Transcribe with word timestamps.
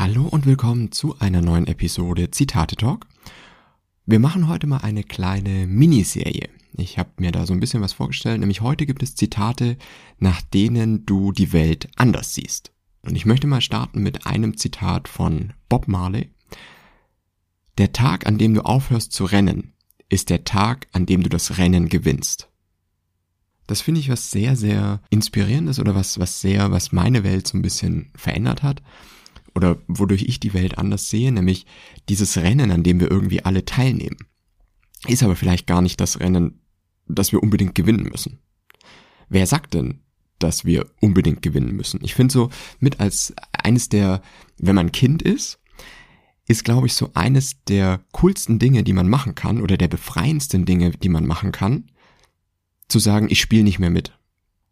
Hallo 0.00 0.26
und 0.26 0.46
willkommen 0.46 0.92
zu 0.92 1.18
einer 1.18 1.42
neuen 1.42 1.66
Episode 1.66 2.30
Zitate 2.30 2.74
Talk. 2.74 3.06
Wir 4.06 4.18
machen 4.18 4.48
heute 4.48 4.66
mal 4.66 4.78
eine 4.78 5.04
kleine 5.04 5.66
Miniserie. 5.66 6.48
Ich 6.72 6.96
habe 6.96 7.10
mir 7.18 7.32
da 7.32 7.44
so 7.44 7.52
ein 7.52 7.60
bisschen 7.60 7.82
was 7.82 7.92
vorgestellt, 7.92 8.40
nämlich 8.40 8.62
heute 8.62 8.86
gibt 8.86 9.02
es 9.02 9.14
Zitate, 9.14 9.76
nach 10.18 10.40
denen 10.40 11.04
du 11.04 11.32
die 11.32 11.52
Welt 11.52 11.90
anders 11.96 12.32
siehst. 12.32 12.72
Und 13.02 13.14
ich 13.14 13.26
möchte 13.26 13.46
mal 13.46 13.60
starten 13.60 14.02
mit 14.02 14.24
einem 14.24 14.56
Zitat 14.56 15.06
von 15.06 15.52
Bob 15.68 15.86
Marley. 15.86 16.30
Der 17.76 17.92
Tag, 17.92 18.26
an 18.26 18.38
dem 18.38 18.54
du 18.54 18.62
aufhörst 18.62 19.12
zu 19.12 19.26
rennen, 19.26 19.74
ist 20.08 20.30
der 20.30 20.44
Tag, 20.44 20.86
an 20.92 21.04
dem 21.04 21.22
du 21.22 21.28
das 21.28 21.58
Rennen 21.58 21.90
gewinnst. 21.90 22.48
Das 23.66 23.82
finde 23.82 24.00
ich 24.00 24.08
was 24.08 24.30
sehr, 24.30 24.56
sehr 24.56 25.02
inspirierendes 25.10 25.78
oder 25.78 25.94
was, 25.94 26.18
was 26.18 26.40
sehr, 26.40 26.70
was 26.72 26.90
meine 26.90 27.22
Welt 27.22 27.46
so 27.46 27.58
ein 27.58 27.62
bisschen 27.62 28.10
verändert 28.14 28.62
hat 28.62 28.80
oder 29.54 29.78
wodurch 29.88 30.22
ich 30.22 30.40
die 30.40 30.54
Welt 30.54 30.78
anders 30.78 31.10
sehe, 31.10 31.32
nämlich 31.32 31.66
dieses 32.08 32.36
Rennen, 32.36 32.70
an 32.70 32.82
dem 32.82 33.00
wir 33.00 33.10
irgendwie 33.10 33.44
alle 33.44 33.64
teilnehmen. 33.64 34.18
Ist 35.06 35.22
aber 35.22 35.36
vielleicht 35.36 35.66
gar 35.66 35.82
nicht 35.82 36.00
das 36.00 36.20
Rennen, 36.20 36.60
das 37.06 37.32
wir 37.32 37.42
unbedingt 37.42 37.74
gewinnen 37.74 38.04
müssen. 38.04 38.38
Wer 39.28 39.46
sagt 39.46 39.74
denn, 39.74 40.00
dass 40.38 40.64
wir 40.64 40.86
unbedingt 41.00 41.42
gewinnen 41.42 41.74
müssen? 41.74 42.00
Ich 42.02 42.14
finde 42.14 42.32
so 42.32 42.50
mit 42.78 43.00
als 43.00 43.34
eines 43.52 43.88
der, 43.88 44.22
wenn 44.58 44.74
man 44.74 44.92
Kind 44.92 45.22
ist, 45.22 45.58
ist 46.46 46.64
glaube 46.64 46.86
ich 46.86 46.94
so 46.94 47.10
eines 47.14 47.62
der 47.64 48.00
coolsten 48.12 48.58
Dinge, 48.58 48.82
die 48.82 48.92
man 48.92 49.08
machen 49.08 49.34
kann 49.34 49.60
oder 49.60 49.76
der 49.76 49.88
befreiendsten 49.88 50.64
Dinge, 50.64 50.90
die 50.90 51.08
man 51.08 51.26
machen 51.26 51.52
kann, 51.52 51.90
zu 52.88 52.98
sagen, 52.98 53.28
ich 53.30 53.40
spiele 53.40 53.64
nicht 53.64 53.78
mehr 53.78 53.90
mit. 53.90 54.18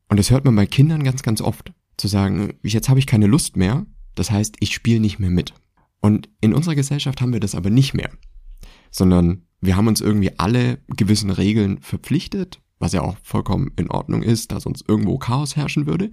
Und 0.09 0.19
das 0.19 0.31
hört 0.31 0.45
man 0.45 0.57
bei 0.57 0.67
Kindern 0.67 1.05
ganz, 1.05 1.23
ganz 1.23 1.41
oft. 1.41 1.73
Zu 1.97 2.09
sagen, 2.09 2.55
jetzt 2.63 2.89
habe 2.89 2.99
ich 2.99 3.07
keine 3.07 3.27
Lust 3.27 3.57
mehr, 3.57 3.87
das 4.19 4.31
heißt, 4.31 4.57
ich 4.61 4.75
spiele 4.75 5.01
nicht 5.01 5.19
mehr 5.19 5.31
mit. 5.31 5.55
Und 6.01 6.29
in 6.41 6.55
unserer 6.55 6.75
Gesellschaft 6.75 7.21
haben 7.21 7.33
wir 7.33 7.41
das 7.41 7.55
aber 7.55 7.71
nicht 7.71 7.95
mehr, 7.95 8.11
sondern 8.91 9.43
wir 9.61 9.77
haben 9.77 9.89
uns 9.89 10.01
irgendwie 10.01 10.39
alle 10.39 10.79
gewissen 10.89 11.31
Regeln 11.31 11.79
verpflichtet, 11.81 12.61
was 12.79 12.93
ja 12.93 13.03
auch 13.03 13.17
vollkommen 13.23 13.73
in 13.77 13.91
Ordnung 13.91 14.23
ist, 14.23 14.53
da 14.53 14.61
sonst 14.61 14.85
irgendwo 14.89 15.19
Chaos 15.19 15.57
herrschen 15.57 15.87
würde. 15.87 16.11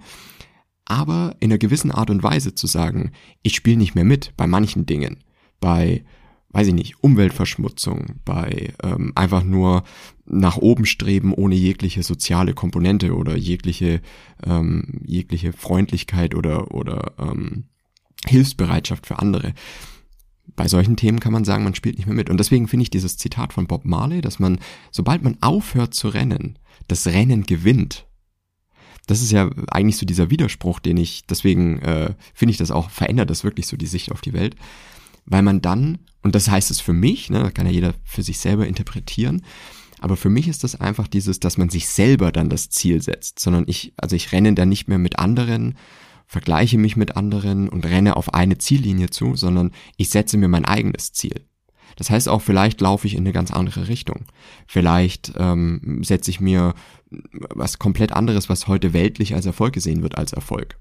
Aber 0.84 1.36
in 1.40 1.50
einer 1.50 1.58
gewissen 1.58 1.90
Art 1.90 2.10
und 2.10 2.22
Weise 2.22 2.54
zu 2.54 2.66
sagen, 2.66 3.12
ich 3.42 3.54
spiele 3.54 3.76
nicht 3.76 3.94
mehr 3.94 4.04
mit 4.04 4.36
bei 4.36 4.46
manchen 4.46 4.86
Dingen, 4.86 5.22
bei, 5.60 6.04
weiß 6.50 6.68
ich 6.68 6.74
nicht, 6.74 7.02
Umweltverschmutzung, 7.02 8.20
bei 8.24 8.72
ähm, 8.82 9.12
einfach 9.14 9.42
nur 9.42 9.84
nach 10.26 10.56
oben 10.56 10.86
streben 10.86 11.32
ohne 11.32 11.54
jegliche 11.54 12.02
soziale 12.02 12.54
Komponente 12.54 13.14
oder 13.14 13.36
jegliche, 13.36 14.00
ähm, 14.44 15.00
jegliche 15.04 15.52
Freundlichkeit 15.52 16.34
oder, 16.34 16.72
oder 16.72 17.14
ähm, 17.18 17.64
Hilfsbereitschaft 18.26 19.06
für 19.06 19.18
andere. 19.18 19.54
Bei 20.54 20.68
solchen 20.68 20.96
Themen 20.96 21.20
kann 21.20 21.32
man 21.32 21.44
sagen, 21.44 21.64
man 21.64 21.74
spielt 21.74 21.96
nicht 21.96 22.06
mehr 22.06 22.14
mit. 22.14 22.30
Und 22.30 22.38
deswegen 22.38 22.68
finde 22.68 22.84
ich 22.84 22.90
dieses 22.90 23.16
Zitat 23.16 23.52
von 23.52 23.66
Bob 23.66 23.84
Marley, 23.84 24.20
dass 24.20 24.38
man, 24.38 24.58
sobald 24.90 25.22
man 25.22 25.36
aufhört 25.40 25.94
zu 25.94 26.08
rennen, 26.08 26.58
das 26.88 27.06
Rennen 27.06 27.44
gewinnt. 27.44 28.06
Das 29.06 29.22
ist 29.22 29.32
ja 29.32 29.50
eigentlich 29.68 29.98
so 29.98 30.06
dieser 30.06 30.30
Widerspruch, 30.30 30.80
den 30.80 30.96
ich, 30.96 31.26
deswegen 31.26 31.78
äh, 31.80 32.14
finde 32.34 32.50
ich 32.50 32.58
das 32.58 32.70
auch, 32.70 32.90
verändert 32.90 33.30
das 33.30 33.44
wirklich 33.44 33.66
so 33.66 33.76
die 33.76 33.86
Sicht 33.86 34.10
auf 34.10 34.20
die 34.20 34.32
Welt. 34.32 34.56
Weil 35.26 35.42
man 35.42 35.60
dann, 35.60 35.98
und 36.22 36.34
das 36.34 36.48
heißt 36.48 36.70
es 36.70 36.80
für 36.80 36.92
mich, 36.92 37.30
ne, 37.30 37.50
kann 37.52 37.66
ja 37.66 37.72
jeder 37.72 37.94
für 38.04 38.22
sich 38.22 38.38
selber 38.38 38.66
interpretieren, 38.66 39.42
aber 40.00 40.16
für 40.16 40.28
mich 40.28 40.48
ist 40.48 40.62
das 40.64 40.80
einfach 40.80 41.08
dieses, 41.08 41.40
dass 41.40 41.56
man 41.56 41.68
sich 41.68 41.88
selber 41.88 42.30
dann 42.30 42.50
das 42.50 42.68
Ziel 42.68 43.00
setzt, 43.02 43.38
sondern 43.38 43.64
ich, 43.66 43.92
also 43.96 44.14
ich 44.14 44.32
renne 44.32 44.54
da 44.54 44.66
nicht 44.66 44.88
mehr 44.88 44.98
mit 44.98 45.18
anderen, 45.18 45.76
vergleiche 46.26 46.78
mich 46.78 46.96
mit 46.96 47.16
anderen 47.16 47.68
und 47.68 47.86
renne 47.86 48.16
auf 48.16 48.34
eine 48.34 48.58
Ziellinie 48.58 49.10
zu, 49.10 49.36
sondern 49.36 49.72
ich 49.96 50.10
setze 50.10 50.36
mir 50.36 50.48
mein 50.48 50.64
eigenes 50.64 51.12
Ziel. 51.12 51.46
Das 51.96 52.10
heißt 52.10 52.28
auch, 52.28 52.42
vielleicht 52.42 52.80
laufe 52.80 53.06
ich 53.06 53.14
in 53.14 53.20
eine 53.20 53.32
ganz 53.32 53.50
andere 53.50 53.88
Richtung. 53.88 54.26
Vielleicht 54.66 55.32
ähm, 55.36 56.02
setze 56.04 56.30
ich 56.30 56.40
mir 56.40 56.74
was 57.10 57.78
komplett 57.78 58.12
anderes, 58.12 58.48
was 58.48 58.66
heute 58.66 58.92
weltlich 58.92 59.34
als 59.34 59.46
Erfolg 59.46 59.72
gesehen 59.72 60.02
wird, 60.02 60.18
als 60.18 60.32
Erfolg. 60.32 60.78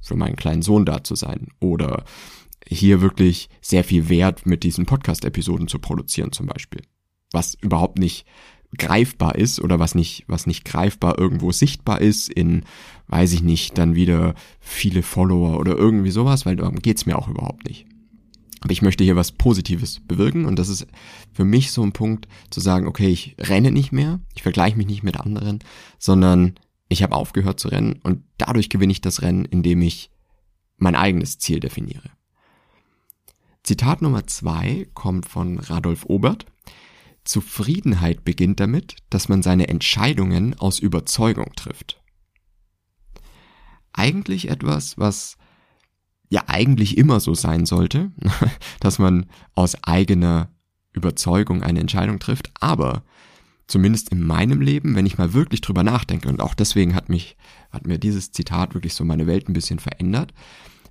Für 0.00 0.16
meinen 0.16 0.36
kleinen 0.36 0.62
Sohn 0.62 0.86
da 0.86 1.04
zu 1.04 1.14
sein. 1.14 1.48
Oder 1.60 2.04
hier 2.66 3.02
wirklich 3.02 3.50
sehr 3.60 3.84
viel 3.84 4.08
Wert 4.08 4.46
mit 4.46 4.62
diesen 4.62 4.86
Podcast-Episoden 4.86 5.68
zu 5.68 5.78
produzieren 5.78 6.32
zum 6.32 6.46
Beispiel. 6.46 6.82
Was 7.32 7.54
überhaupt 7.54 7.98
nicht 7.98 8.24
greifbar 8.78 9.34
ist 9.36 9.60
oder 9.60 9.78
was 9.78 9.94
nicht, 9.94 10.24
was 10.28 10.46
nicht 10.46 10.64
greifbar 10.64 11.18
irgendwo 11.18 11.52
sichtbar 11.52 12.00
ist 12.00 12.28
in, 12.28 12.64
weiß 13.08 13.32
ich 13.32 13.42
nicht, 13.42 13.78
dann 13.78 13.94
wieder 13.94 14.34
viele 14.60 15.02
Follower 15.02 15.58
oder 15.58 15.76
irgendwie 15.76 16.10
sowas, 16.10 16.46
weil 16.46 16.56
darum 16.56 16.76
geht's 16.76 17.06
mir 17.06 17.18
auch 17.18 17.28
überhaupt 17.28 17.68
nicht. 17.68 17.86
Aber 18.60 18.72
ich 18.72 18.82
möchte 18.82 19.04
hier 19.04 19.16
was 19.16 19.32
Positives 19.32 20.00
bewirken 20.00 20.44
und 20.44 20.58
das 20.58 20.68
ist 20.68 20.86
für 21.32 21.44
mich 21.44 21.72
so 21.72 21.82
ein 21.82 21.92
Punkt 21.92 22.28
zu 22.50 22.60
sagen, 22.60 22.86
okay, 22.86 23.08
ich 23.08 23.34
renne 23.38 23.70
nicht 23.70 23.90
mehr, 23.90 24.20
ich 24.34 24.42
vergleiche 24.42 24.76
mich 24.76 24.86
nicht 24.86 25.02
mit 25.02 25.18
anderen, 25.18 25.60
sondern 25.98 26.54
ich 26.88 27.02
habe 27.02 27.16
aufgehört 27.16 27.58
zu 27.58 27.68
rennen 27.68 28.00
und 28.02 28.22
dadurch 28.36 28.68
gewinne 28.68 28.92
ich 28.92 29.00
das 29.00 29.22
Rennen, 29.22 29.46
indem 29.46 29.80
ich 29.82 30.10
mein 30.76 30.94
eigenes 30.94 31.38
Ziel 31.38 31.60
definiere. 31.60 32.10
Zitat 33.62 34.02
Nummer 34.02 34.26
zwei 34.26 34.88
kommt 34.94 35.26
von 35.26 35.58
Radolf 35.58 36.04
Obert. 36.06 36.46
Zufriedenheit 37.30 38.24
beginnt 38.24 38.58
damit, 38.58 38.96
dass 39.08 39.28
man 39.28 39.42
seine 39.42 39.68
Entscheidungen 39.68 40.58
aus 40.58 40.80
Überzeugung 40.80 41.52
trifft. 41.54 42.02
Eigentlich 43.92 44.48
etwas, 44.48 44.98
was 44.98 45.36
ja 46.28 46.42
eigentlich 46.48 46.98
immer 46.98 47.20
so 47.20 47.34
sein 47.34 47.66
sollte, 47.66 48.10
dass 48.80 48.98
man 48.98 49.26
aus 49.54 49.76
eigener 49.84 50.50
Überzeugung 50.92 51.62
eine 51.62 51.78
Entscheidung 51.78 52.18
trifft, 52.18 52.50
aber 52.58 53.04
zumindest 53.68 54.08
in 54.08 54.26
meinem 54.26 54.60
Leben, 54.60 54.96
wenn 54.96 55.06
ich 55.06 55.16
mal 55.16 55.32
wirklich 55.32 55.60
drüber 55.60 55.84
nachdenke, 55.84 56.28
und 56.28 56.40
auch 56.40 56.54
deswegen 56.54 56.96
hat 56.96 57.08
mich, 57.08 57.36
hat 57.70 57.86
mir 57.86 57.98
dieses 57.98 58.32
Zitat 58.32 58.74
wirklich 58.74 58.94
so 58.94 59.04
meine 59.04 59.28
Welt 59.28 59.48
ein 59.48 59.52
bisschen 59.52 59.78
verändert, 59.78 60.34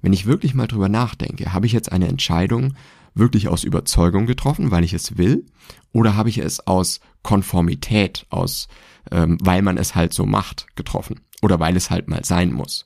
wenn 0.02 0.14
ich 0.14 0.26
wirklich 0.26 0.54
mal 0.54 0.68
drüber 0.68 0.88
nachdenke, 0.88 1.52
habe 1.52 1.66
ich 1.66 1.74
jetzt 1.74 1.92
eine 1.92 2.08
Entscheidung 2.08 2.76
wirklich 3.14 3.48
aus 3.48 3.64
Überzeugung 3.64 4.26
getroffen, 4.26 4.72
weil 4.72 4.84
ich 4.84 4.94
es 4.94 5.18
will, 5.18 5.46
oder 5.92 6.16
habe 6.16 6.30
ich 6.30 6.38
es 6.38 6.66
aus 6.68 7.00
Konformität, 7.24 8.26
aus 8.30 8.68
ähm, 9.12 9.38
weil 9.42 9.62
man 9.62 9.78
es 9.78 9.96
halt 9.96 10.14
so 10.14 10.26
macht, 10.26 10.68
getroffen 10.76 11.22
oder 11.42 11.60
weil 11.60 11.76
es 11.76 11.90
halt 11.90 12.08
mal 12.08 12.24
sein 12.24 12.52
muss. 12.52 12.86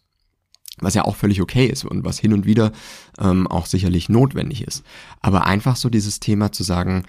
Was 0.79 0.95
ja 0.95 1.05
auch 1.05 1.15
völlig 1.15 1.41
okay 1.41 1.67
ist 1.67 1.85
und 1.85 2.03
was 2.03 2.19
hin 2.19 2.33
und 2.33 2.45
wieder 2.45 2.71
ähm, 3.19 3.47
auch 3.47 3.67
sicherlich 3.67 4.09
notwendig 4.09 4.63
ist. 4.65 4.83
Aber 5.21 5.45
einfach 5.45 5.75
so 5.75 5.89
dieses 5.89 6.19
Thema 6.19 6.51
zu 6.51 6.63
sagen, 6.63 7.03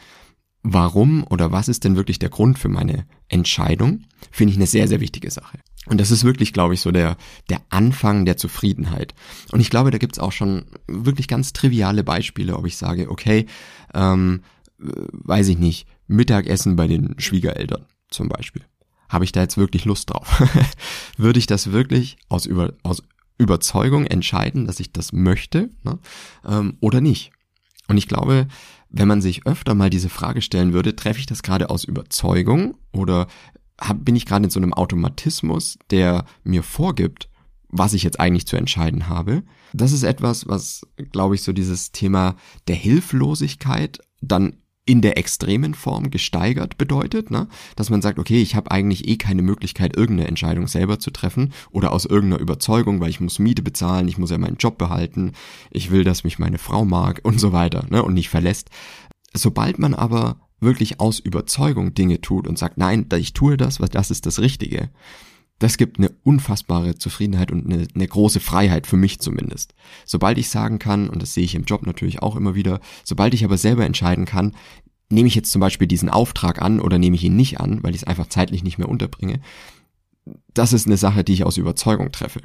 warum 0.62 1.24
oder 1.28 1.50
was 1.50 1.68
ist 1.68 1.84
denn 1.84 1.96
wirklich 1.96 2.18
der 2.18 2.28
Grund 2.28 2.58
für 2.58 2.68
meine 2.68 3.06
Entscheidung, 3.28 4.04
finde 4.30 4.52
ich 4.52 4.58
eine 4.58 4.66
sehr, 4.66 4.88
sehr 4.88 5.00
wichtige 5.00 5.30
Sache. 5.30 5.58
Und 5.86 6.00
das 6.00 6.10
ist 6.10 6.24
wirklich, 6.24 6.52
glaube 6.52 6.74
ich, 6.74 6.80
so 6.80 6.90
der, 6.92 7.16
der 7.50 7.60
Anfang 7.68 8.24
der 8.24 8.36
Zufriedenheit. 8.36 9.14
Und 9.52 9.60
ich 9.60 9.70
glaube, 9.70 9.90
da 9.90 9.98
gibt's 9.98 10.18
auch 10.18 10.32
schon 10.32 10.66
wirklich 10.86 11.28
ganz 11.28 11.52
triviale 11.52 12.04
Beispiele, 12.04 12.56
ob 12.56 12.66
ich 12.66 12.76
sage, 12.76 13.10
okay, 13.10 13.46
ähm, 13.92 14.42
weiß 14.78 15.48
ich 15.48 15.58
nicht, 15.58 15.86
Mittagessen 16.06 16.76
bei 16.76 16.86
den 16.86 17.14
Schwiegereltern 17.18 17.86
zum 18.10 18.28
Beispiel. 18.28 18.62
Habe 19.08 19.24
ich 19.24 19.32
da 19.32 19.42
jetzt 19.42 19.58
wirklich 19.58 19.84
Lust 19.84 20.10
drauf? 20.10 20.42
Würde 21.16 21.38
ich 21.38 21.46
das 21.46 21.72
wirklich 21.72 22.16
aus, 22.28 22.46
über, 22.46 22.72
aus 22.82 23.02
Überzeugung 23.38 24.06
entscheiden, 24.06 24.66
dass 24.66 24.80
ich 24.80 24.92
das 24.92 25.12
möchte 25.12 25.70
ne? 25.82 25.98
ähm, 26.46 26.76
oder 26.80 27.00
nicht? 27.00 27.32
Und 27.88 27.98
ich 27.98 28.08
glaube, 28.08 28.48
wenn 28.88 29.08
man 29.08 29.20
sich 29.20 29.46
öfter 29.46 29.74
mal 29.74 29.90
diese 29.90 30.08
Frage 30.08 30.40
stellen 30.40 30.72
würde, 30.72 30.96
treffe 30.96 31.20
ich 31.20 31.26
das 31.26 31.42
gerade 31.42 31.68
aus 31.68 31.84
Überzeugung 31.84 32.76
oder 32.92 33.26
hab, 33.80 34.04
bin 34.04 34.16
ich 34.16 34.26
gerade 34.26 34.44
in 34.44 34.50
so 34.50 34.60
einem 34.60 34.72
Automatismus, 34.72 35.78
der 35.90 36.24
mir 36.42 36.62
vorgibt, 36.62 37.28
was 37.68 37.92
ich 37.92 38.04
jetzt 38.04 38.20
eigentlich 38.20 38.46
zu 38.46 38.56
entscheiden 38.56 39.08
habe. 39.08 39.42
Das 39.72 39.92
ist 39.92 40.04
etwas, 40.04 40.46
was, 40.46 40.86
glaube 41.10 41.34
ich, 41.34 41.42
so 41.42 41.52
dieses 41.52 41.90
Thema 41.90 42.36
der 42.68 42.76
Hilflosigkeit 42.76 43.98
dann 44.20 44.56
in 44.86 45.00
der 45.00 45.16
extremen 45.16 45.74
Form 45.74 46.10
gesteigert 46.10 46.76
bedeutet, 46.76 47.30
ne? 47.30 47.48
dass 47.74 47.90
man 47.90 48.02
sagt, 48.02 48.18
okay, 48.18 48.42
ich 48.42 48.54
habe 48.54 48.70
eigentlich 48.70 49.08
eh 49.08 49.16
keine 49.16 49.42
Möglichkeit, 49.42 49.96
irgendeine 49.96 50.28
Entscheidung 50.28 50.68
selber 50.68 50.98
zu 50.98 51.10
treffen 51.10 51.52
oder 51.70 51.92
aus 51.92 52.04
irgendeiner 52.04 52.42
Überzeugung, 52.42 53.00
weil 53.00 53.08
ich 53.08 53.20
muss 53.20 53.38
Miete 53.38 53.62
bezahlen, 53.62 54.08
ich 54.08 54.18
muss 54.18 54.30
ja 54.30 54.38
meinen 54.38 54.58
Job 54.58 54.76
behalten, 54.76 55.32
ich 55.70 55.90
will, 55.90 56.04
dass 56.04 56.24
mich 56.24 56.38
meine 56.38 56.58
Frau 56.58 56.84
mag 56.84 57.20
und 57.24 57.40
so 57.40 57.52
weiter 57.52 57.86
ne? 57.88 58.02
und 58.02 58.14
nicht 58.14 58.28
verlässt. 58.28 58.68
Sobald 59.32 59.78
man 59.78 59.94
aber 59.94 60.36
wirklich 60.60 61.00
aus 61.00 61.18
Überzeugung 61.18 61.94
Dinge 61.94 62.20
tut 62.20 62.46
und 62.46 62.58
sagt, 62.58 62.78
nein, 62.78 63.06
ich 63.18 63.32
tue 63.32 63.56
das, 63.56 63.80
weil 63.80 63.88
das 63.88 64.10
ist 64.10 64.26
das 64.26 64.38
Richtige, 64.38 64.90
das 65.58 65.76
gibt 65.76 65.98
eine 65.98 66.10
unfassbare 66.24 66.96
Zufriedenheit 66.96 67.52
und 67.52 67.66
eine, 67.66 67.86
eine, 67.94 68.08
große 68.08 68.40
Freiheit 68.40 68.86
für 68.86 68.96
mich 68.96 69.20
zumindest. 69.20 69.74
Sobald 70.04 70.36
ich 70.38 70.48
sagen 70.48 70.78
kann, 70.78 71.08
und 71.08 71.22
das 71.22 71.34
sehe 71.34 71.44
ich 71.44 71.54
im 71.54 71.64
Job 71.64 71.86
natürlich 71.86 72.22
auch 72.22 72.36
immer 72.36 72.54
wieder, 72.54 72.80
sobald 73.04 73.34
ich 73.34 73.44
aber 73.44 73.56
selber 73.56 73.84
entscheiden 73.84 74.24
kann, 74.24 74.54
nehme 75.10 75.28
ich 75.28 75.34
jetzt 75.34 75.52
zum 75.52 75.60
Beispiel 75.60 75.86
diesen 75.86 76.08
Auftrag 76.08 76.60
an 76.60 76.80
oder 76.80 76.98
nehme 76.98 77.14
ich 77.14 77.24
ihn 77.24 77.36
nicht 77.36 77.60
an, 77.60 77.82
weil 77.82 77.94
ich 77.94 78.02
es 78.02 78.06
einfach 78.06 78.26
zeitlich 78.26 78.64
nicht 78.64 78.78
mehr 78.78 78.88
unterbringe, 78.88 79.40
das 80.54 80.72
ist 80.72 80.86
eine 80.86 80.96
Sache, 80.96 81.22
die 81.22 81.34
ich 81.34 81.44
aus 81.44 81.56
Überzeugung 81.56 82.10
treffe. 82.10 82.40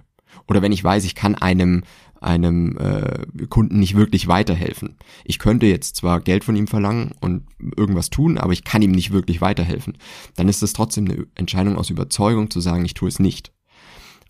Oder 0.48 0.62
wenn 0.62 0.72
ich 0.72 0.84
weiß, 0.84 1.06
ich 1.06 1.16
kann 1.16 1.36
einem 1.36 1.84
einem 2.22 2.78
äh, 2.78 3.46
Kunden 3.48 3.80
nicht 3.80 3.96
wirklich 3.96 4.28
weiterhelfen. 4.28 4.98
Ich 5.24 5.40
könnte 5.40 5.66
jetzt 5.66 5.96
zwar 5.96 6.20
Geld 6.20 6.44
von 6.44 6.56
ihm 6.56 6.68
verlangen 6.68 7.12
und 7.22 7.44
irgendwas 7.78 8.10
tun, 8.10 8.38
aber 8.38 8.54
ich 8.54 8.64
kann 8.64 8.82
ihm 8.82 8.92
nicht 8.92 9.12
wirklich 9.12 9.42
weiterhelfen. 9.42 9.98
Dann 10.36 10.50
ist 10.50 10.62
es 10.62 10.74
trotzdem 10.74 11.06
eine 11.06 11.28
Entscheidung 11.36 11.78
aus 11.78 11.90
Überzeugung 11.90 12.50
zu 12.50 12.60
sagen, 12.60 12.86
ich 12.86 12.94
tue 12.94 13.10
es 13.10 13.20
nicht. 13.20 13.54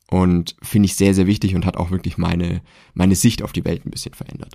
Und 0.09 0.56
finde 0.62 0.88
ich 0.88 0.95
sehr, 0.95 1.13
sehr 1.13 1.27
wichtig 1.27 1.56
und 1.56 1.65
hat 1.65 1.77
auch 1.77 1.91
wirklich 1.91 2.18
meine, 2.18 2.62
meine 2.94 3.15
Sicht 3.15 3.44
auf 3.44 3.53
die 3.53 3.65
Welt 3.65 3.86
ein 3.86 3.92
bisschen 3.92 4.13
verändert. 4.13 4.53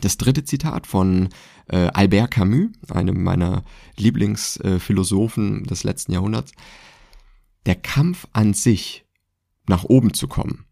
Das 0.00 0.16
dritte 0.16 0.44
Zitat 0.44 0.86
von 0.86 1.28
äh, 1.68 1.88
Albert 1.92 2.32
Camus, 2.32 2.70
einem 2.90 3.22
meiner 3.22 3.64
Lieblingsphilosophen 3.96 5.64
äh, 5.64 5.66
des 5.66 5.84
letzten 5.84 6.12
Jahrhunderts. 6.12 6.52
Der 7.66 7.76
Kampf 7.76 8.26
an 8.32 8.54
sich, 8.54 9.04
nach 9.66 9.84
oben 9.84 10.12
zu 10.12 10.28
kommen, 10.28 10.64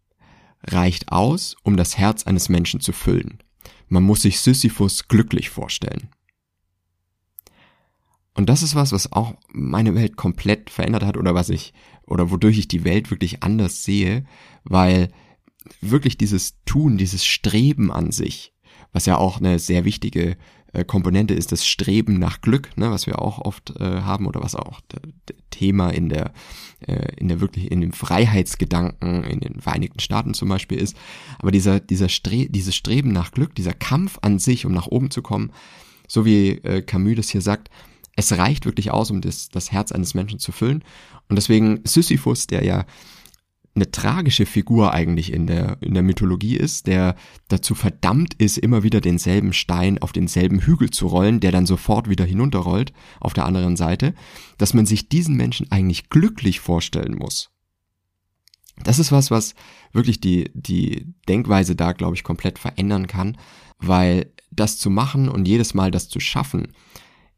reicht 0.65 1.11
aus, 1.11 1.57
um 1.63 1.77
das 1.77 1.99
Herz 1.99 2.25
eines 2.25 2.49
Menschen 2.49 2.81
zu 2.81 2.93
füllen. 2.93 3.39
Man 3.89 4.03
muss 4.03 4.23
sich 4.23 4.41
Sisyphus 4.41 5.09
glücklich 5.09 5.51
vorstellen. 5.51 6.09
Und 8.35 8.49
das 8.49 8.63
ist 8.63 8.75
was, 8.75 8.93
was 8.93 9.13
auch 9.13 9.35
meine 9.49 9.95
Welt 9.95 10.17
komplett 10.17 10.71
verändert 10.71 11.05
hat 11.05 11.17
oder 11.17 11.35
was 11.35 11.51
ich, 11.51 11.75
oder 12.07 12.31
wodurch 12.31 12.59
ich 12.59 12.69
die 12.69 12.85
Welt 12.85 13.11
wirklich 13.11 13.43
anders 13.43 13.85
sehe, 13.85 14.25
weil 14.65 15.11
wirklich 15.81 16.17
dieses 16.17 16.63
Tun, 16.65 16.97
dieses 16.97 17.25
Streben 17.25 17.93
an 17.93 18.11
sich, 18.11 18.55
was 18.93 19.07
ja 19.07 19.17
auch 19.19 19.39
eine 19.39 19.59
sehr 19.59 19.85
wichtige 19.85 20.37
Komponente 20.87 21.35
ist 21.35 21.53
das 21.53 21.67
Streben 21.67 22.19
nach 22.19 22.41
Glück, 22.41 22.77
ne, 22.77 22.91
was 22.91 23.07
wir 23.07 23.21
auch 23.21 23.39
oft 23.39 23.79
äh, 23.79 24.01
haben 24.01 24.27
oder 24.27 24.43
was 24.43 24.55
auch 24.55 24.81
Thema 25.51 25.91
in 25.91 26.09
der 26.09 26.33
äh, 26.87 27.15
in 27.17 27.29
der 27.29 27.41
wirklich 27.41 27.71
in 27.71 27.81
dem 27.81 27.93
Freiheitsgedanken 27.93 29.25
in 29.25 29.41
den 29.41 29.61
Vereinigten 29.61 30.01
Staaten 30.01 30.35
zum 30.35 30.49
Beispiel 30.49 30.79
ist. 30.79 30.97
Aber 31.39 31.51
dieser 31.51 31.79
dieser 31.79 32.09
Stre 32.09 32.47
dieses 32.49 32.75
Streben 32.75 33.13
nach 33.13 33.33
Glück, 33.33 33.55
dieser 33.55 33.75
Kampf 33.75 34.19
an 34.23 34.39
sich, 34.39 34.65
um 34.65 34.73
nach 34.73 34.87
oben 34.87 35.11
zu 35.11 35.21
kommen, 35.21 35.53
so 36.09 36.25
wie 36.25 36.51
äh, 36.51 36.83
Camus 36.83 37.17
das 37.17 37.29
hier 37.29 37.43
sagt, 37.43 37.71
es 38.17 38.37
reicht 38.37 38.67
wirklich 38.67 38.91
aus, 38.91 39.11
um 39.11 39.21
das, 39.21 39.49
das 39.49 39.73
Herz 39.73 39.93
eines 39.93 40.15
Menschen 40.15 40.39
zu 40.39 40.53
füllen. 40.53 40.85
Und 41.29 41.37
deswegen 41.37 41.81
Sisyphus, 41.85 42.47
der 42.47 42.65
ja 42.65 42.85
eine 43.75 43.91
tragische 43.91 44.45
Figur 44.45 44.93
eigentlich 44.93 45.33
in 45.33 45.47
der, 45.47 45.79
in 45.81 45.95
der 45.95 46.03
Mythologie 46.03 46.57
ist, 46.57 46.87
der 46.87 47.17
dazu 47.49 47.75
verdammt 47.75 48.35
ist, 48.35 48.59
immer 48.59 48.83
wieder 48.83 49.01
denselben 49.01 49.53
Stein 49.53 49.99
auf 49.99 50.13
denselben 50.13 50.61
Hügel 50.61 50.91
zu 50.91 51.07
rollen, 51.07 51.41
der 51.41 51.53
dann 51.53 51.65
sofort 51.65 52.09
wieder 52.09 52.25
hinunterrollt 52.25 52.93
auf 53.21 53.33
der 53.33 53.47
anderen 53.47 53.77
Seite, 53.77 54.15
dass 54.59 54.75
man 54.75 54.85
sich 54.85 55.09
diesen 55.09 55.37
Menschen 55.37 55.71
eigentlich 55.71 56.11
glücklich 56.11 56.61
vorstellen 56.61 57.17
muss. 57.17 57.51
Das 58.85 58.99
ist 58.99 59.13
was, 59.13 59.31
was 59.31 59.55
wirklich 59.93 60.21
die, 60.21 60.51
die 60.55 61.07
Denkweise 61.29 61.75
da, 61.75 61.93
glaube 61.93 62.17
ich, 62.17 62.25
komplett 62.25 62.59
verändern 62.59 63.07
kann, 63.07 63.39
weil 63.79 64.33
das 64.51 64.79
zu 64.79 64.91
machen 64.91 65.29
und 65.29 65.49
jedes 65.49 65.73
Mal 65.73 65.91
das 65.91 66.09
zu 66.09 66.21
schaffen, 66.21 66.69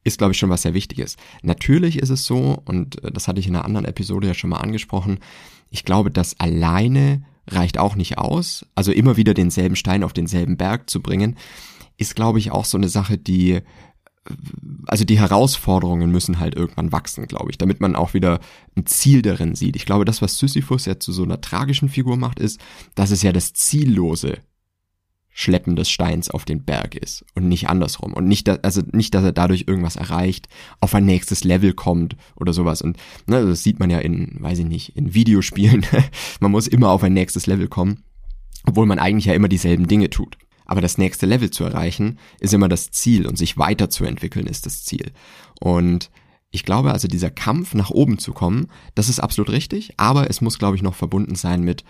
ist, 0.04 0.18
glaube 0.18 0.32
ich, 0.32 0.38
schon 0.38 0.50
was 0.50 0.62
sehr 0.62 0.74
Wichtiges. 0.74 1.16
Natürlich 1.42 1.98
ist 1.98 2.10
es 2.10 2.24
so, 2.24 2.62
und 2.64 3.02
äh, 3.02 3.10
das 3.10 3.26
hatte 3.26 3.40
ich 3.40 3.48
in 3.48 3.56
einer 3.56 3.64
anderen 3.64 3.86
Episode 3.86 4.28
ja 4.28 4.34
schon 4.34 4.50
mal 4.50 4.58
angesprochen, 4.58 5.18
ich 5.70 5.84
glaube, 5.84 6.10
das 6.10 6.38
alleine 6.38 7.24
reicht 7.48 7.78
auch 7.78 7.96
nicht 7.96 8.18
aus. 8.18 8.64
Also 8.74 8.92
immer 8.92 9.16
wieder 9.16 9.34
denselben 9.34 9.76
Stein 9.76 10.04
auf 10.04 10.12
denselben 10.12 10.56
Berg 10.56 10.88
zu 10.88 11.02
bringen, 11.02 11.36
ist, 11.96 12.14
glaube 12.14 12.38
ich, 12.38 12.52
auch 12.52 12.64
so 12.64 12.78
eine 12.78 12.88
Sache, 12.88 13.18
die 13.18 13.52
äh, 13.52 13.62
also 14.86 15.04
die 15.04 15.18
Herausforderungen 15.18 16.10
müssen 16.10 16.38
halt 16.38 16.54
irgendwann 16.54 16.92
wachsen, 16.92 17.26
glaube 17.26 17.50
ich, 17.50 17.58
damit 17.58 17.80
man 17.80 17.96
auch 17.96 18.14
wieder 18.14 18.40
ein 18.76 18.86
Ziel 18.86 19.22
darin 19.22 19.54
sieht. 19.54 19.76
Ich 19.76 19.86
glaube, 19.86 20.04
das, 20.04 20.22
was 20.22 20.38
Sisyphus 20.38 20.86
ja 20.86 20.98
zu 20.98 21.12
so 21.12 21.24
einer 21.24 21.40
tragischen 21.40 21.88
Figur 21.88 22.16
macht, 22.16 22.38
ist, 22.38 22.60
dass 22.94 23.10
es 23.10 23.22
ja 23.22 23.32
das 23.32 23.52
Ziellose 23.52 24.38
Schleppen 25.36 25.75
des 25.75 25.90
Steins 25.90 26.31
auf 26.31 26.44
den 26.44 26.64
Berg 26.64 26.94
ist 26.94 27.25
und 27.34 27.48
nicht 27.48 27.69
andersrum 27.69 28.12
und 28.14 28.26
nicht, 28.26 28.48
also 28.64 28.82
nicht, 28.92 29.14
dass 29.14 29.25
er 29.25 29.32
dadurch 29.32 29.64
irgendwas 29.66 29.96
erreicht, 29.96 30.46
auf 30.81 30.94
ein 30.94 31.04
nächstes 31.04 31.42
Level 31.42 31.72
kommt 31.72 32.16
oder 32.36 32.52
sowas 32.52 32.81
und 32.82 32.96
ne, 33.26 33.44
das 33.44 33.64
sieht 33.64 33.81
man 33.81 33.90
ja 33.90 33.98
in, 33.98 34.36
weiß 34.38 34.60
ich 34.60 34.66
nicht, 34.66 34.96
in 34.96 35.12
Videospielen, 35.12 35.84
man 36.40 36.52
muss 36.52 36.69
immer 36.69 36.90
auf 36.90 37.02
ein 37.02 37.12
nächstes 37.12 37.48
Level 37.48 37.66
kommen, 37.66 38.04
obwohl 38.64 38.86
man 38.86 39.00
eigentlich 39.00 39.25
ja 39.25 39.34
immer 39.34 39.48
dieselben 39.48 39.88
Dinge 39.88 40.08
tut. 40.08 40.38
Aber 40.66 40.81
das 40.81 40.98
nächste 40.98 41.26
Level 41.26 41.50
zu 41.50 41.64
erreichen, 41.64 42.19
ist 42.38 42.54
immer 42.54 42.69
das 42.69 42.90
Ziel 42.92 43.26
und 43.26 43.37
sich 43.37 43.58
weiterzuentwickeln 43.58 44.46
ist 44.46 44.64
das 44.64 44.84
Ziel. 44.84 45.12
Und 45.60 46.10
ich 46.52 46.64
glaube 46.64 46.92
also, 46.92 47.08
dieser 47.08 47.30
Kampf 47.30 47.75
nach 47.75 47.90
oben 47.90 48.19
zu 48.19 48.32
kommen, 48.32 48.69
das 48.94 49.08
ist 49.08 49.19
absolut 49.19 49.50
richtig, 49.50 49.94
aber 49.98 50.30
es 50.30 50.40
muss, 50.40 50.58
glaube 50.58 50.76
ich, 50.76 50.82
noch 50.82 50.94
verbunden 50.94 51.34
sein 51.34 51.62
mit 51.62 51.84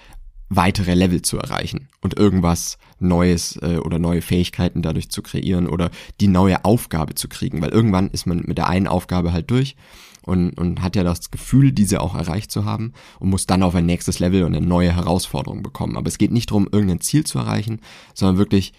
weitere 0.48 0.94
Level 0.94 1.22
zu 1.22 1.38
erreichen 1.38 1.88
und 2.00 2.16
irgendwas 2.18 2.78
Neues 2.98 3.56
äh, 3.62 3.78
oder 3.78 3.98
neue 3.98 4.22
Fähigkeiten 4.22 4.82
dadurch 4.82 5.10
zu 5.10 5.22
kreieren 5.22 5.68
oder 5.68 5.90
die 6.20 6.28
neue 6.28 6.64
Aufgabe 6.64 7.14
zu 7.14 7.28
kriegen, 7.28 7.62
weil 7.62 7.70
irgendwann 7.70 8.10
ist 8.10 8.26
man 8.26 8.42
mit 8.46 8.58
der 8.58 8.68
einen 8.68 8.86
Aufgabe 8.86 9.32
halt 9.32 9.50
durch 9.50 9.76
und, 10.22 10.58
und 10.58 10.82
hat 10.82 10.96
ja 10.96 11.02
das 11.02 11.30
Gefühl, 11.30 11.72
diese 11.72 12.00
auch 12.00 12.14
erreicht 12.14 12.50
zu 12.50 12.64
haben 12.64 12.92
und 13.20 13.30
muss 13.30 13.46
dann 13.46 13.62
auf 13.62 13.74
ein 13.74 13.86
nächstes 13.86 14.18
Level 14.18 14.44
und 14.44 14.54
eine 14.54 14.66
neue 14.66 14.94
Herausforderung 14.94 15.62
bekommen. 15.62 15.96
Aber 15.96 16.08
es 16.08 16.18
geht 16.18 16.32
nicht 16.32 16.50
darum, 16.50 16.68
irgendein 16.70 17.00
Ziel 17.00 17.24
zu 17.24 17.38
erreichen, 17.38 17.80
sondern 18.14 18.38
wirklich 18.38 18.72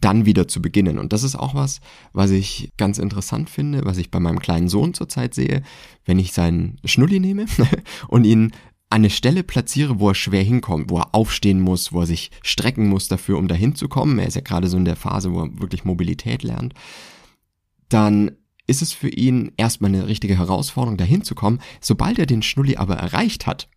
dann 0.00 0.26
wieder 0.26 0.48
zu 0.48 0.60
beginnen. 0.60 0.98
Und 0.98 1.12
das 1.12 1.22
ist 1.22 1.36
auch 1.36 1.54
was, 1.54 1.80
was 2.12 2.30
ich 2.30 2.72
ganz 2.76 2.98
interessant 2.98 3.50
finde, 3.50 3.84
was 3.84 3.98
ich 3.98 4.10
bei 4.10 4.20
meinem 4.20 4.38
kleinen 4.38 4.68
Sohn 4.68 4.94
zurzeit 4.94 5.34
sehe, 5.34 5.62
wenn 6.04 6.18
ich 6.18 6.32
seinen 6.32 6.78
Schnulli 6.84 7.20
nehme 7.20 7.46
und 8.08 8.24
ihn 8.24 8.52
eine 8.88 9.10
Stelle 9.10 9.42
platziere, 9.42 9.98
wo 9.98 10.10
er 10.10 10.14
schwer 10.14 10.42
hinkommt, 10.42 10.90
wo 10.90 10.98
er 10.98 11.14
aufstehen 11.14 11.60
muss, 11.60 11.92
wo 11.92 12.00
er 12.00 12.06
sich 12.06 12.30
strecken 12.42 12.88
muss 12.88 13.08
dafür, 13.08 13.38
um 13.38 13.48
dahin 13.48 13.74
zu 13.74 13.88
kommen, 13.88 14.18
er 14.18 14.26
ist 14.26 14.36
ja 14.36 14.42
gerade 14.42 14.68
so 14.68 14.76
in 14.76 14.84
der 14.84 14.96
Phase, 14.96 15.32
wo 15.32 15.42
er 15.42 15.60
wirklich 15.60 15.84
Mobilität 15.84 16.42
lernt, 16.42 16.74
dann 17.88 18.32
ist 18.66 18.82
es 18.82 18.92
für 18.92 19.08
ihn 19.08 19.52
erstmal 19.56 19.94
eine 19.94 20.08
richtige 20.08 20.38
Herausforderung, 20.38 20.96
dahin 20.96 21.22
zu 21.22 21.34
kommen. 21.34 21.60
Sobald 21.80 22.18
er 22.18 22.26
den 22.26 22.42
Schnulli 22.42 22.76
aber 22.76 22.96
erreicht 22.96 23.46
hat, 23.46 23.68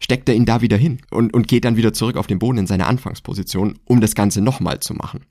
steckt 0.00 0.28
er 0.28 0.34
ihn 0.34 0.44
da 0.44 0.60
wieder 0.60 0.76
hin 0.76 1.00
und, 1.10 1.34
und 1.34 1.48
geht 1.48 1.64
dann 1.64 1.76
wieder 1.76 1.92
zurück 1.92 2.16
auf 2.16 2.26
den 2.26 2.38
Boden 2.38 2.58
in 2.58 2.66
seine 2.66 2.86
Anfangsposition, 2.86 3.78
um 3.84 4.00
das 4.00 4.14
Ganze 4.14 4.40
nochmal 4.40 4.80
zu 4.80 4.94
machen. 4.94 5.24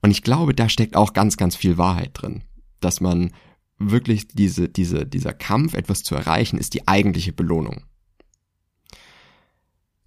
Und 0.00 0.10
ich 0.10 0.22
glaube, 0.22 0.54
da 0.54 0.68
steckt 0.68 0.96
auch 0.96 1.12
ganz, 1.12 1.36
ganz 1.36 1.56
viel 1.56 1.76
Wahrheit 1.76 2.10
drin, 2.14 2.42
dass 2.80 3.00
man 3.00 3.32
wirklich 3.78 4.28
diese, 4.28 4.68
diese, 4.68 5.06
dieser 5.06 5.32
Kampf, 5.32 5.74
etwas 5.74 6.02
zu 6.02 6.14
erreichen, 6.14 6.58
ist 6.58 6.74
die 6.74 6.88
eigentliche 6.88 7.32
Belohnung. 7.32 7.84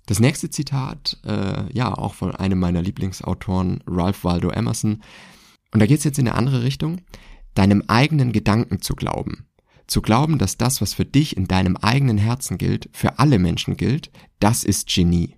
Das 0.06 0.20
nächste 0.20 0.50
Zitat, 0.50 1.20
äh, 1.24 1.72
ja, 1.74 1.94
auch 1.94 2.16
von 2.16 2.36
einem 2.36 2.60
meiner 2.60 2.82
Lieblingsautoren, 2.82 3.84
Ralph 3.88 4.24
Waldo 4.24 4.50
Emerson. 4.50 5.02
Und 5.74 5.80
da 5.80 5.86
geht 5.86 6.00
es 6.00 6.04
jetzt 6.04 6.20
in 6.20 6.28
eine 6.28 6.38
andere 6.38 6.64
Richtung. 6.64 7.02
Deinem 7.54 7.84
eigenen 7.88 8.34
Gedanken 8.34 8.82
zu 8.82 8.96
glauben. 8.96 9.48
Zu 9.88 10.02
glauben, 10.02 10.38
dass 10.38 10.58
das, 10.58 10.82
was 10.82 10.94
für 10.94 11.06
dich 11.06 11.38
in 11.38 11.48
deinem 11.48 11.78
eigenen 11.78 12.18
Herzen 12.18 12.58
gilt, 12.58 12.90
für 12.92 13.20
alle 13.20 13.40
Menschen 13.40 13.78
gilt, 13.78 14.12
das 14.40 14.64
ist 14.64 14.88
Genie. 14.88 15.36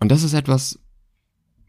Und 0.00 0.10
das 0.10 0.22
ist 0.22 0.34
etwas, 0.34 0.80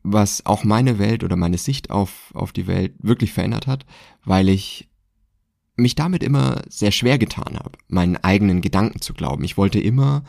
was 0.03 0.45
auch 0.45 0.63
meine 0.63 0.99
Welt 0.99 1.23
oder 1.23 1.35
meine 1.35 1.57
Sicht 1.57 1.89
auf, 1.89 2.31
auf 2.33 2.53
die 2.53 2.67
Welt 2.67 2.93
wirklich 2.99 3.33
verändert 3.33 3.65
hat, 3.65 3.85
weil 4.23 4.49
ich 4.49 4.89
mich 5.75 5.95
damit 5.95 6.23
immer 6.23 6.61
sehr 6.69 6.91
schwer 6.91 7.17
getan 7.17 7.57
habe, 7.57 7.77
meinen 7.87 8.17
eigenen 8.17 8.61
Gedanken 8.61 9.01
zu 9.01 9.13
glauben. 9.13 9.43
Ich 9.43 9.57
wollte 9.57 9.79
immer 9.79 10.23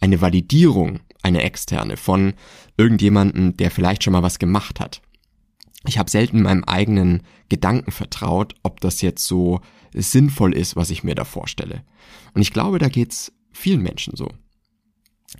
eine 0.00 0.20
Validierung, 0.20 1.00
eine 1.22 1.42
externe 1.42 1.96
von 1.96 2.34
irgendjemanden, 2.76 3.56
der 3.56 3.70
vielleicht 3.70 4.04
schon 4.04 4.12
mal 4.12 4.22
was 4.22 4.38
gemacht 4.38 4.80
hat. 4.80 5.02
Ich 5.86 5.98
habe 5.98 6.10
selten 6.10 6.42
meinem 6.42 6.64
eigenen 6.64 7.22
Gedanken 7.48 7.92
vertraut, 7.92 8.54
ob 8.62 8.80
das 8.80 9.00
jetzt 9.00 9.24
so 9.24 9.60
sinnvoll 9.94 10.54
ist, 10.54 10.76
was 10.76 10.90
ich 10.90 11.04
mir 11.04 11.14
da 11.14 11.24
vorstelle. 11.24 11.82
Und 12.34 12.42
ich 12.42 12.52
glaube, 12.52 12.78
da 12.78 12.88
geht's 12.88 13.32
vielen 13.52 13.82
Menschen 13.82 14.16
so. 14.16 14.28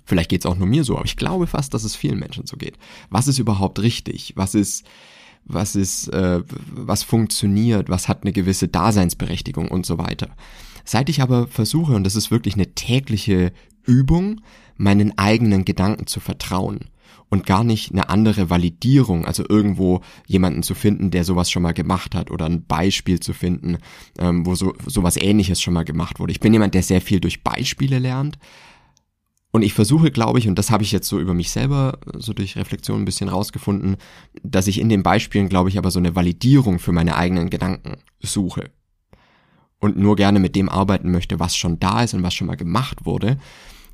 Vielleicht 0.05 0.29
geht's 0.29 0.45
auch 0.45 0.55
nur 0.55 0.67
mir 0.67 0.83
so, 0.83 0.95
aber 0.95 1.05
ich 1.05 1.17
glaube 1.17 1.47
fast, 1.47 1.73
dass 1.73 1.83
es 1.83 1.95
vielen 1.95 2.19
Menschen 2.19 2.45
so 2.45 2.57
geht. 2.57 2.77
Was 3.09 3.27
ist 3.27 3.39
überhaupt 3.39 3.79
richtig? 3.79 4.33
Was 4.35 4.55
ist 4.55 4.85
was 5.45 5.75
ist, 5.75 6.07
äh, 6.09 6.41
was 6.71 7.03
funktioniert, 7.03 7.89
was 7.89 8.07
hat 8.07 8.23
eine 8.23 8.33
gewisse 8.33 8.67
Daseinsberechtigung 8.67 9.69
und 9.69 9.85
so 9.85 9.97
weiter. 9.97 10.29
Seit 10.85 11.09
ich 11.09 11.21
aber 11.21 11.47
versuche, 11.47 11.93
und 11.93 12.03
das 12.03 12.15
ist 12.15 12.31
wirklich 12.31 12.55
eine 12.55 12.73
tägliche 12.73 13.51
Übung, 13.85 14.41
meinen 14.77 15.17
eigenen 15.17 15.65
Gedanken 15.65 16.07
zu 16.07 16.19
vertrauen 16.19 16.79
und 17.29 17.45
gar 17.45 17.63
nicht 17.63 17.91
eine 17.91 18.09
andere 18.09 18.49
Validierung, 18.49 19.25
also 19.25 19.43
irgendwo 19.47 20.01
jemanden 20.25 20.63
zu 20.63 20.73
finden, 20.73 21.11
der 21.11 21.23
sowas 21.23 21.51
schon 21.51 21.63
mal 21.63 21.73
gemacht 21.73 22.15
hat 22.15 22.31
oder 22.31 22.45
ein 22.45 22.65
Beispiel 22.65 23.19
zu 23.19 23.33
finden, 23.33 23.77
ähm, 24.17 24.45
wo 24.45 24.55
so 24.55 24.73
sowas 24.85 25.17
ähnliches 25.17 25.61
schon 25.61 25.73
mal 25.73 25.85
gemacht 25.85 26.19
wurde. 26.19 26.31
Ich 26.31 26.39
bin 26.39 26.53
jemand, 26.53 26.73
der 26.73 26.83
sehr 26.83 27.01
viel 27.01 27.19
durch 27.19 27.43
Beispiele 27.43 27.99
lernt, 27.99 28.39
und 29.51 29.63
ich 29.63 29.73
versuche, 29.73 30.11
glaube 30.11 30.37
ich, 30.37 30.47
und 30.47 30.55
das 30.59 30.69
habe 30.69 30.83
ich 30.83 30.91
jetzt 30.91 31.07
so 31.07 31.19
über 31.19 31.33
mich 31.33 31.49
selber, 31.49 31.97
so 32.15 32.33
durch 32.33 32.55
Reflexion 32.55 33.01
ein 33.01 33.05
bisschen 33.05 33.29
rausgefunden, 33.29 33.97
dass 34.43 34.67
ich 34.67 34.79
in 34.79 34.89
den 34.89 35.01
Beispielen, 35.01 35.49
glaube 35.49 35.69
ich, 35.69 35.77
aber 35.77 35.89
so 35.89 35.99
eine 35.99 36.15
Validierung 36.15 36.77
für 36.77 36.91
meine 36.91 37.15
eigenen 37.15 37.49
Gedanken 37.49 37.97
suche. 38.19 38.69
Und 39.79 39.97
nur 39.97 40.15
gerne 40.15 40.39
mit 40.39 40.55
dem 40.55 40.69
arbeiten 40.69 41.09
möchte, 41.09 41.39
was 41.39 41.55
schon 41.55 41.79
da 41.79 42.03
ist 42.03 42.13
und 42.13 42.21
was 42.21 42.33
schon 42.33 42.47
mal 42.47 42.57
gemacht 42.57 43.05
wurde. 43.05 43.37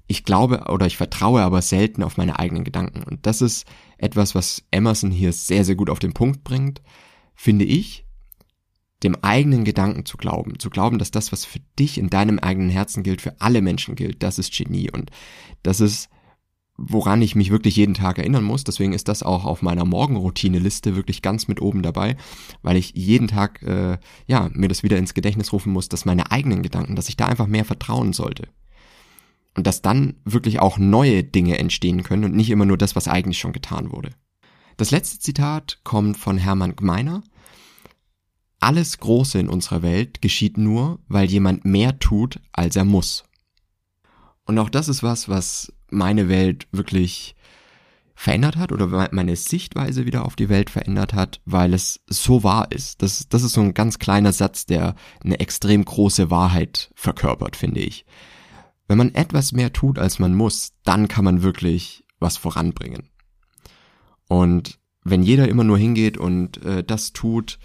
ich 0.07 0.24
glaube 0.24 0.65
oder 0.69 0.85
ich 0.85 0.97
vertraue 0.97 1.41
aber 1.41 1.62
selten 1.62 2.03
auf 2.03 2.17
meine 2.17 2.38
eigenen 2.38 2.63
Gedanken. 2.63 3.03
Und 3.03 3.25
das 3.25 3.41
ist 3.41 3.65
etwas, 3.97 4.35
was 4.35 4.63
Emerson 4.71 5.12
hier 5.12 5.33
sehr, 5.33 5.65
sehr 5.65 5.75
gut 5.75 5.89
auf 5.89 6.00
den 6.00 6.13
Punkt 6.13 6.43
bringt, 6.43 6.81
finde 7.33 7.65
ich, 7.65 8.04
dem 9.04 9.16
eigenen 9.24 9.66
Gedanken 9.66 10.06
zu 10.06 10.18
glauben, 10.18 10.58
zu 10.60 10.70
glauben, 10.70 11.00
dass 11.00 11.12
das, 11.12 11.32
was 11.32 11.46
für 11.46 11.60
dich 11.78 11.98
in 11.98 12.10
deinem 12.10 12.40
eigenen 12.40 12.70
Herzen 12.70 13.04
gilt, 13.04 13.22
für 13.22 13.40
alle 13.42 13.62
Menschen 13.62 13.96
gilt, 13.96 14.24
das 14.24 14.40
ist 14.40 14.56
Genie 14.56 14.90
und 14.90 15.12
das 15.64 15.80
ist, 15.80 16.10
woran 16.78 17.22
ich 17.22 17.36
mich 17.36 17.52
wirklich 17.52 17.75
jeden 17.75 17.94
Tag 17.94 18.18
erinnern 18.18 18.44
muss. 18.44 18.64
Deswegen 18.64 18.94
ist 18.94 19.08
das 19.08 19.24
auch 19.24 19.46
auf 19.46 19.62
meiner 19.62 19.86
Morgenroutine-Liste 19.86 20.96
wirklich 20.96 21.22
ganz 21.22 21.48
mit 21.48 21.62
oben 21.62 21.84
dabei, 21.84 22.18
weil 22.64 22.78
ich 22.78 22.94
jeden 22.96 23.28
Tag, 23.28 23.62
äh, 23.64 23.98
ja, 24.28 24.50
mir 24.54 24.68
das 24.68 24.84
wieder 24.84 24.98
ins 24.98 25.14
Gedächtnis 25.14 25.54
rufen 25.54 25.72
muss, 25.72 25.90
dass 25.90 26.06
meine 26.06 26.32
eigenen 26.32 26.64
Gedanken, 26.64 26.96
dass 26.96 27.10
ich 27.10 27.18
da 27.18 27.25
einfach 27.25 27.48
mehr 27.48 27.66
vertrauen 27.66 28.14
sollte 28.14 28.50
und 29.56 29.66
dass 29.68 29.82
dann 29.82 30.16
wirklich 30.25 30.60
auch 30.60 30.78
neue 30.78 31.24
Dinge 31.24 31.58
entstehen 31.58 32.04
können 32.04 32.25
und 32.25 32.36
nicht 32.36 32.50
immer 32.50 32.66
nur 32.66 32.78
das, 32.78 32.96
was 32.96 33.08
eigentlich 33.08 33.40
schon 33.40 33.54
getan 33.54 33.92
wurde. 33.92 34.12
Das 34.78 34.92
letzte 34.92 35.20
Zitat 35.20 35.80
kommt 35.84 36.18
von 36.18 36.38
Hermann 36.38 36.75
Gmeiner. 36.75 37.24
Alles 38.65 38.98
Große 38.98 39.38
in 39.38 39.48
unserer 39.48 39.84
Welt 39.84 40.24
geschieht 40.24 40.57
nur, 40.57 40.98
weil 41.07 41.29
jemand 41.29 41.65
mehr 41.65 42.00
tut, 42.00 42.39
als 42.51 42.75
er 42.75 42.84
muss. 42.84 43.24
Und 44.45 44.57
auch 44.57 44.72
das 44.72 44.89
ist 44.89 45.03
was, 45.03 45.29
was 45.29 45.72
meine 45.91 46.29
Welt 46.29 46.67
wirklich 46.72 47.36
verändert 48.15 48.55
hat 48.55 48.72
oder 48.72 49.07
meine 49.12 49.36
Sichtweise 49.36 50.07
wieder 50.07 50.25
auf 50.25 50.36
die 50.36 50.50
Welt 50.50 50.72
verändert 50.72 51.13
hat, 51.13 51.41
weil 51.45 51.75
es 51.75 52.01
so 52.07 52.43
wahr 52.43 52.72
ist. 52.72 53.03
Das, 53.03 53.29
das 53.29 53.43
ist 53.43 53.53
so 53.53 53.62
ein 53.62 53.75
ganz 53.75 54.00
kleiner 54.00 54.34
Satz, 54.34 54.65
der 54.65 54.95
eine 55.24 55.39
extrem 55.39 55.86
große 55.86 56.31
Wahrheit 56.31 56.89
verkörpert, 56.95 57.55
finde 57.55 57.81
ich. 57.81 58.03
Wenn 58.88 58.98
man 58.98 59.13
etwas 59.13 59.51
mehr 59.51 59.74
tut, 59.74 60.00
als 60.00 60.17
man 60.17 60.34
muss, 60.34 60.74
dann 60.84 61.07
kann 61.07 61.24
man 61.24 61.43
wirklich 61.43 62.03
was 62.19 62.38
voranbringen. 62.38 63.12
Und 64.27 64.79
wenn 65.03 65.22
jeder 65.22 65.48
immer 65.50 65.63
nur 65.63 65.77
hingeht 65.77 66.17
und 66.17 66.65
äh, 66.65 66.84
das 66.84 67.13
tut, 67.13 67.60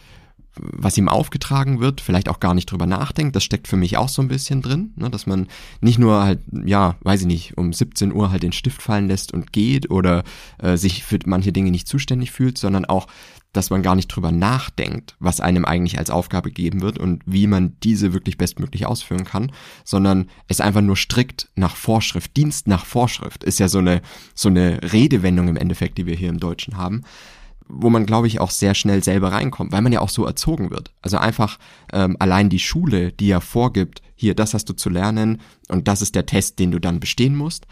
was 0.56 0.98
ihm 0.98 1.08
aufgetragen 1.08 1.80
wird, 1.80 2.00
vielleicht 2.00 2.28
auch 2.28 2.40
gar 2.40 2.54
nicht 2.54 2.70
drüber 2.70 2.86
nachdenkt, 2.86 3.36
das 3.36 3.44
steckt 3.44 3.68
für 3.68 3.76
mich 3.76 3.96
auch 3.96 4.08
so 4.08 4.20
ein 4.20 4.28
bisschen 4.28 4.62
drin, 4.62 4.92
ne, 4.96 5.08
dass 5.10 5.26
man 5.26 5.46
nicht 5.80 5.98
nur 5.98 6.22
halt, 6.22 6.40
ja, 6.64 6.96
weiß 7.02 7.22
ich 7.22 7.26
nicht, 7.26 7.56
um 7.56 7.72
17 7.72 8.12
Uhr 8.12 8.30
halt 8.30 8.42
den 8.42 8.52
Stift 8.52 8.82
fallen 8.82 9.08
lässt 9.08 9.32
und 9.32 9.52
geht 9.52 9.90
oder 9.90 10.24
äh, 10.58 10.76
sich 10.76 11.04
für 11.04 11.18
manche 11.26 11.52
Dinge 11.52 11.70
nicht 11.70 11.86
zuständig 11.86 12.32
fühlt, 12.32 12.58
sondern 12.58 12.84
auch 12.84 13.06
dass 13.52 13.70
man 13.70 13.82
gar 13.82 13.96
nicht 13.96 14.08
drüber 14.08 14.30
nachdenkt, 14.30 15.16
was 15.18 15.40
einem 15.40 15.64
eigentlich 15.64 15.98
als 15.98 16.10
Aufgabe 16.10 16.50
geben 16.50 16.82
wird 16.82 16.98
und 16.98 17.22
wie 17.26 17.46
man 17.46 17.76
diese 17.82 18.12
wirklich 18.12 18.38
bestmöglich 18.38 18.86
ausführen 18.86 19.24
kann, 19.24 19.50
sondern 19.84 20.28
es 20.46 20.60
einfach 20.60 20.82
nur 20.82 20.96
strikt 20.96 21.48
nach 21.56 21.74
Vorschrift, 21.74 22.36
Dienst 22.36 22.68
nach 22.68 22.86
Vorschrift. 22.86 23.42
Ist 23.42 23.58
ja 23.58 23.68
so 23.68 23.78
eine, 23.78 24.02
so 24.34 24.48
eine 24.48 24.92
Redewendung 24.92 25.48
im 25.48 25.56
Endeffekt, 25.56 25.98
die 25.98 26.06
wir 26.06 26.14
hier 26.14 26.28
im 26.28 26.38
Deutschen 26.38 26.76
haben, 26.76 27.02
wo 27.72 27.90
man, 27.90 28.06
glaube 28.06 28.26
ich, 28.26 28.40
auch 28.40 28.50
sehr 28.50 28.74
schnell 28.74 29.02
selber 29.02 29.32
reinkommt, 29.32 29.72
weil 29.72 29.82
man 29.82 29.92
ja 29.92 30.00
auch 30.00 30.08
so 30.08 30.24
erzogen 30.24 30.70
wird. 30.70 30.92
Also 31.02 31.18
einfach 31.18 31.58
ähm, 31.92 32.16
allein 32.18 32.48
die 32.48 32.58
Schule, 32.58 33.12
die 33.12 33.28
ja 33.28 33.40
vorgibt, 33.40 34.02
hier, 34.14 34.34
das 34.34 34.54
hast 34.54 34.66
du 34.66 34.74
zu 34.74 34.90
lernen 34.90 35.40
und 35.68 35.88
das 35.88 36.02
ist 36.02 36.14
der 36.14 36.26
Test, 36.26 36.58
den 36.58 36.70
du 36.70 36.78
dann 36.78 37.00
bestehen 37.00 37.36
musst, 37.36 37.66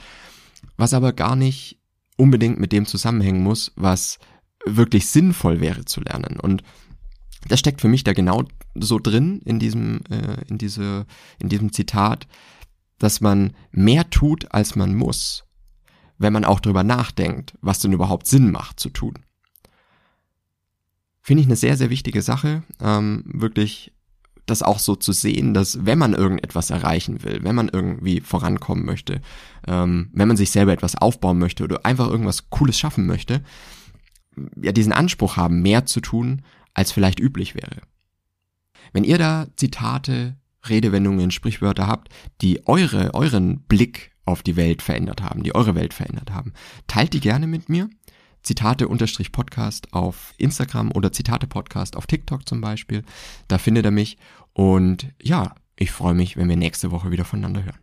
was 0.77 0.95
aber 0.95 1.13
gar 1.13 1.37
nicht 1.37 1.79
unbedingt 2.17 2.59
mit 2.59 2.73
dem 2.73 2.87
zusammenhängen 2.87 3.43
muss, 3.43 3.73
was 3.77 4.19
wirklich 4.65 5.09
sinnvoll 5.09 5.61
wäre 5.61 5.85
zu 5.85 6.01
lernen. 6.01 6.39
Und 6.41 6.63
das 7.47 7.61
steckt 7.61 7.81
für 7.81 7.89
mich 7.89 8.05
da 8.05 8.13
genau 8.13 8.45
so 8.75 8.99
drin 8.99 9.41
in 9.45 9.59
diesem, 9.59 10.01
äh, 10.11 10.43
in 10.49 10.59
diese, 10.59 11.07
in 11.39 11.49
diesem 11.49 11.73
Zitat, 11.73 12.27
dass 12.99 13.21
man 13.21 13.53
mehr 13.71 14.11
tut, 14.11 14.53
als 14.53 14.77
man 14.77 14.95
muss, 14.95 15.45
wenn 16.19 16.33
man 16.33 16.45
auch 16.45 16.61
drüber 16.61 16.83
nachdenkt, 16.83 17.55
was 17.61 17.79
denn 17.79 17.93
überhaupt 17.93 18.27
Sinn 18.27 18.51
macht 18.51 18.81
zu 18.81 18.91
tun. 18.91 19.15
Finde 21.29 21.43
ich 21.43 21.49
eine 21.49 21.57
sehr, 21.57 21.77
sehr 21.77 21.91
wichtige 21.91 22.23
Sache, 22.23 22.63
ähm, 22.81 23.23
wirklich 23.27 23.93
das 24.47 24.63
auch 24.63 24.79
so 24.79 24.97
zu 24.97 25.13
sehen, 25.13 25.53
dass 25.53 25.85
wenn 25.85 25.99
man 25.99 26.15
irgendetwas 26.15 26.71
erreichen 26.71 27.23
will, 27.23 27.41
wenn 27.43 27.55
man 27.55 27.69
irgendwie 27.69 28.23
vorankommen 28.23 28.87
möchte, 28.87 29.21
ähm, 29.67 30.09
wenn 30.15 30.27
man 30.27 30.39
sich 30.39 30.51
selber 30.51 30.73
etwas 30.73 30.95
aufbauen 30.95 31.39
möchte 31.39 31.65
oder 31.65 31.85
einfach 31.85 32.09
irgendwas 32.09 32.49
Cooles 32.49 32.79
schaffen 32.79 33.05
möchte, 33.05 33.43
ja 34.57 34.73
diesen 34.73 34.95
Anspruch 34.95 35.37
haben, 35.37 35.61
mehr 35.61 35.85
zu 35.85 36.01
tun, 36.01 36.41
als 36.73 36.93
vielleicht 36.93 37.21
üblich 37.21 37.55
wäre. 37.55 37.83
Wenn 38.95 39.05
ihr 39.05 39.19
da 39.19 39.49
Zitate, 39.57 40.39
Redewendungen, 40.67 41.31
Sprichwörter 41.31 41.89
habt, 41.89 42.09
die 42.41 42.67
eure, 42.67 43.13
euren 43.13 43.61
Blick 43.65 44.13
auf 44.25 44.43
die 44.43 44.57
Welt 44.57 44.81
verändert 44.81 45.21
haben, 45.21 45.43
die 45.43 45.55
eure 45.55 45.75
Welt 45.75 45.93
verändert 45.93 46.31
haben, 46.31 46.55
teilt 46.87 47.13
die 47.13 47.21
gerne 47.21 47.47
mit 47.47 47.69
mir. 47.69 47.91
Zitate-Podcast 48.43 49.93
auf 49.93 50.35
Instagram 50.39 50.91
oder 50.93 51.13
Zitate-Podcast 51.13 51.97
auf 51.97 52.07
TikTok 52.07 52.49
zum 52.49 52.61
Beispiel. 52.61 53.05
Da 53.49 53.59
findet 53.59 53.85
er 53.85 53.91
mich. 53.91 54.19
Und 54.53 55.13
ja, 55.23 55.55
ich 55.77 55.91
freue 55.91 56.15
mich, 56.15 56.37
wenn 56.37 56.49
wir 56.49 56.57
nächste 56.57 56.91
Woche 56.91 57.11
wieder 57.11 57.25
voneinander 57.25 57.63
hören. 57.65 57.77